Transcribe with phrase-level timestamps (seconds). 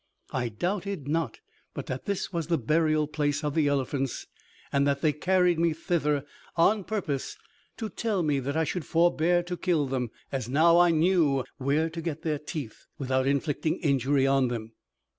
[0.31, 1.41] I doubted not
[1.75, 4.25] but that this was the burial place of the elephants,
[4.73, 7.37] and that they carried me thither on purpose
[7.77, 11.87] to tell me that I should forbear to kill them, as now I knew where
[11.91, 14.71] to get their teeth without inflicting injury on them.